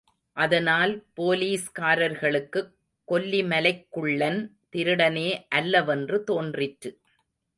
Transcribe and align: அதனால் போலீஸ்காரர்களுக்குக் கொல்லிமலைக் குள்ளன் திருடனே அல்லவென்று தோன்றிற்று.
அதனால் 0.37 0.93
போலீஸ்காரர்களுக்குக் 1.17 2.71
கொல்லிமலைக் 3.07 3.85
குள்ளன் 3.89 4.41
திருடனே 4.73 5.29
அல்லவென்று 5.49 6.23
தோன்றிற்று. 6.23 6.91